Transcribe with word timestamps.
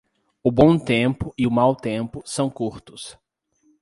O 0.43 0.51
bom 0.51 0.79
tempo 0.79 1.31
e 1.37 1.45
o 1.45 1.51
mau 1.51 1.75
tempo 1.75 2.23
são 2.25 2.49
curtos. 2.49 3.15